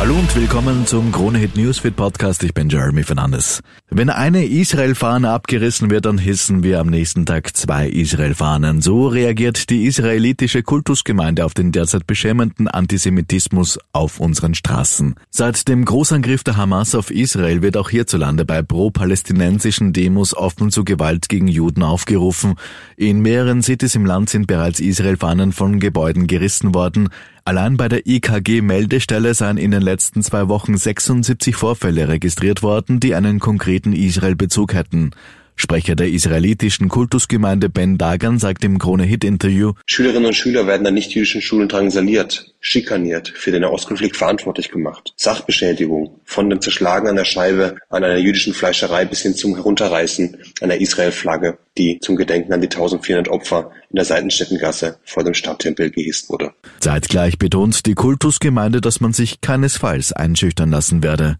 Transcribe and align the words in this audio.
Hallo 0.00 0.14
und 0.14 0.34
willkommen 0.34 0.86
zum 0.86 1.12
Krone 1.12 1.36
Hit 1.36 1.56
Newsfeed 1.56 1.94
Podcast. 1.94 2.42
Ich 2.42 2.54
bin 2.54 2.70
Jeremy 2.70 3.02
Fernandes. 3.02 3.60
Wenn 3.90 4.08
eine 4.08 4.46
Israel-Fahne 4.46 5.28
abgerissen 5.28 5.90
wird, 5.90 6.06
dann 6.06 6.16
hissen 6.16 6.62
wir 6.62 6.80
am 6.80 6.86
nächsten 6.86 7.26
Tag 7.26 7.54
zwei 7.54 7.86
Israel-Fahnen. 7.86 8.80
So 8.80 9.08
reagiert 9.08 9.68
die 9.68 9.84
israelitische 9.84 10.62
Kultusgemeinde 10.62 11.44
auf 11.44 11.52
den 11.52 11.70
derzeit 11.70 12.06
beschämenden 12.06 12.66
Antisemitismus 12.66 13.78
auf 13.92 14.20
unseren 14.20 14.54
Straßen. 14.54 15.16
Seit 15.28 15.68
dem 15.68 15.84
Großangriff 15.84 16.44
der 16.44 16.56
Hamas 16.56 16.94
auf 16.94 17.10
Israel 17.10 17.60
wird 17.60 17.76
auch 17.76 17.90
hierzulande 17.90 18.46
bei 18.46 18.62
pro-palästinensischen 18.62 19.92
Demos 19.92 20.34
offen 20.34 20.70
zu 20.70 20.82
Gewalt 20.82 21.28
gegen 21.28 21.46
Juden 21.46 21.82
aufgerufen. 21.82 22.54
In 22.96 23.20
mehreren 23.20 23.62
Cities 23.62 23.96
im 23.96 24.06
Land 24.06 24.30
sind 24.30 24.46
bereits 24.46 24.80
Israel-Fahnen 24.80 25.52
von 25.52 25.78
Gebäuden 25.78 26.26
gerissen 26.26 26.74
worden. 26.74 27.10
Allein 27.44 27.76
bei 27.76 27.88
der 27.88 28.06
IKG-Meldestelle 28.06 29.34
seien 29.34 29.56
in 29.56 29.70
den 29.70 29.82
letzten 29.82 30.22
zwei 30.22 30.48
Wochen 30.48 30.76
76 30.76 31.56
Vorfälle 31.56 32.08
registriert 32.08 32.62
worden, 32.62 33.00
die 33.00 33.14
einen 33.14 33.40
konkreten 33.40 33.92
Israel-Bezug 33.92 34.74
hätten. 34.74 35.10
Sprecher 35.60 35.94
der 35.94 36.08
israelitischen 36.08 36.88
Kultusgemeinde 36.88 37.68
Ben 37.68 37.98
Dagan 37.98 38.38
sagt 38.38 38.64
im 38.64 38.78
Krone-Hit-Interview, 38.78 39.74
Schülerinnen 39.84 40.24
und 40.24 40.34
Schüler 40.34 40.66
werden 40.66 40.86
an 40.86 40.94
nichtjüdischen 40.94 41.42
Schulen 41.42 41.68
drangsaliert, 41.68 42.54
schikaniert, 42.60 43.28
für 43.28 43.50
den 43.50 43.60
Nahostkonflikt 43.60 44.16
verantwortlich 44.16 44.70
gemacht. 44.70 45.12
Sachbeschädigung, 45.16 46.18
von 46.24 46.48
dem 46.48 46.62
Zerschlagen 46.62 47.08
an 47.08 47.16
der 47.16 47.26
Scheibe 47.26 47.76
an 47.90 48.02
einer 48.02 48.16
jüdischen 48.16 48.54
Fleischerei 48.54 49.04
bis 49.04 49.20
hin 49.20 49.34
zum 49.34 49.54
Herunterreißen 49.54 50.38
einer 50.62 50.80
Israel-Flagge, 50.80 51.58
die 51.76 51.98
zum 52.00 52.16
Gedenken 52.16 52.54
an 52.54 52.62
die 52.62 52.68
1400 52.68 53.28
Opfer 53.28 53.70
in 53.90 53.96
der 53.96 54.06
Seitenstättengasse 54.06 54.98
vor 55.04 55.24
dem 55.24 55.34
Stadttempel 55.34 55.90
gehisst 55.90 56.30
wurde. 56.30 56.52
Zeitgleich 56.80 57.38
betont 57.38 57.84
die 57.84 57.94
Kultusgemeinde, 57.94 58.80
dass 58.80 59.00
man 59.00 59.12
sich 59.12 59.42
keinesfalls 59.42 60.14
einschüchtern 60.14 60.70
lassen 60.70 61.02
werde. 61.02 61.38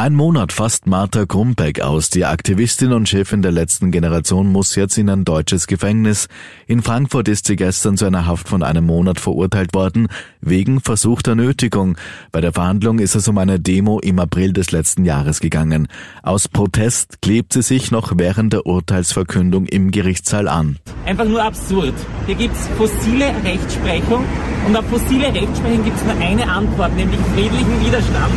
Ein 0.00 0.14
Monat 0.14 0.52
fast 0.52 0.86
Martha 0.86 1.26
Krumbeck 1.26 1.80
aus. 1.80 2.08
Die 2.08 2.24
Aktivistin 2.24 2.92
und 2.92 3.08
Chefin 3.08 3.42
der 3.42 3.50
letzten 3.50 3.90
Generation 3.90 4.46
muss 4.46 4.76
jetzt 4.76 4.96
in 4.96 5.10
ein 5.10 5.24
deutsches 5.24 5.66
Gefängnis. 5.66 6.28
In 6.68 6.82
Frankfurt 6.82 7.26
ist 7.26 7.48
sie 7.48 7.56
gestern 7.56 7.96
zu 7.96 8.04
einer 8.04 8.24
Haft 8.24 8.48
von 8.48 8.62
einem 8.62 8.86
Monat 8.86 9.18
verurteilt 9.18 9.74
worden, 9.74 10.06
wegen 10.40 10.80
versuchter 10.80 11.34
Nötigung. 11.34 11.96
Bei 12.30 12.40
der 12.40 12.52
Verhandlung 12.52 13.00
ist 13.00 13.16
es 13.16 13.26
um 13.26 13.38
eine 13.38 13.58
Demo 13.58 13.98
im 13.98 14.20
April 14.20 14.52
des 14.52 14.70
letzten 14.70 15.04
Jahres 15.04 15.40
gegangen. 15.40 15.88
Aus 16.22 16.46
Protest 16.46 17.20
klebt 17.20 17.52
sie 17.52 17.62
sich 17.62 17.90
noch 17.90 18.12
während 18.14 18.52
der 18.52 18.66
Urteilsverkündung 18.66 19.66
im 19.66 19.90
Gerichtssaal 19.90 20.46
an. 20.46 20.78
Einfach 21.06 21.26
nur 21.26 21.42
absurd. 21.42 21.94
Hier 22.26 22.36
gibt's 22.36 22.68
fossile 22.78 23.34
Rechtsprechung 23.42 24.24
und 24.64 24.76
auf 24.76 24.88
fossile 24.88 25.34
Rechtsprechung 25.34 25.82
gibt's 25.82 26.04
nur 26.04 26.16
eine 26.24 26.48
Antwort, 26.48 26.94
nämlich 26.94 27.18
friedlichen 27.34 27.84
Widerstand. 27.84 28.32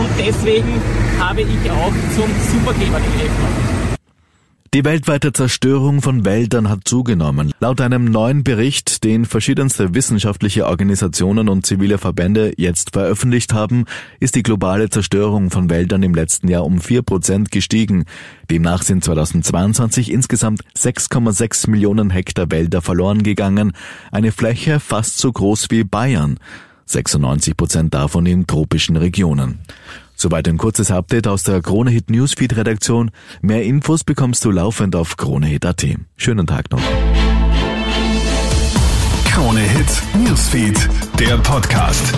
Und 0.00 0.08
deswegen 0.18 0.80
habe 1.18 1.42
ich 1.42 1.70
auch 1.70 1.92
zum 2.16 2.30
Supergeber 2.50 3.00
gegriffen. 3.00 3.80
Die 4.72 4.84
weltweite 4.84 5.34
Zerstörung 5.34 6.00
von 6.00 6.24
Wäldern 6.24 6.70
hat 6.70 6.82
zugenommen. 6.84 7.52
Laut 7.60 7.82
einem 7.82 8.04
neuen 8.04 8.42
Bericht, 8.42 9.04
den 9.04 9.26
verschiedenste 9.26 9.94
wissenschaftliche 9.94 10.66
Organisationen 10.66 11.50
und 11.50 11.66
zivile 11.66 11.98
Verbände 11.98 12.54
jetzt 12.56 12.92
veröffentlicht 12.92 13.52
haben, 13.52 13.84
ist 14.20 14.36
die 14.36 14.42
globale 14.42 14.88
Zerstörung 14.88 15.50
von 15.50 15.68
Wäldern 15.68 16.02
im 16.02 16.14
letzten 16.14 16.48
Jahr 16.48 16.64
um 16.64 16.80
vier 16.80 17.02
Prozent 17.02 17.50
gestiegen. 17.50 18.04
Demnach 18.48 18.82
sind 18.82 19.04
2022 19.04 20.10
insgesamt 20.10 20.62
6,6 20.78 21.68
Millionen 21.68 22.08
Hektar 22.08 22.50
Wälder 22.50 22.80
verloren 22.80 23.22
gegangen, 23.22 23.72
eine 24.12 24.32
Fläche 24.32 24.80
fast 24.80 25.18
so 25.18 25.30
groß 25.30 25.66
wie 25.70 25.84
Bayern. 25.84 26.38
96 26.90 27.56
Prozent 27.56 27.94
davon 27.94 28.26
in 28.26 28.46
tropischen 28.46 28.96
Regionen. 28.96 29.60
Soweit 30.14 30.46
ein 30.48 30.58
kurzes 30.58 30.90
Update 30.90 31.26
aus 31.26 31.44
der 31.44 31.62
Kronehit 31.62 32.10
Newsfeed 32.10 32.56
Redaktion. 32.56 33.10
Mehr 33.40 33.64
Infos 33.64 34.04
bekommst 34.04 34.44
du 34.44 34.50
laufend 34.50 34.94
auf 34.94 35.16
kronehit.at. 35.16 35.86
Schönen 36.16 36.46
Tag 36.46 36.70
noch. 36.70 36.82
Krone 39.24 39.60
Hit 39.60 40.02
Newsfeed, 40.14 40.88
der 41.18 41.38
Podcast. 41.38 42.12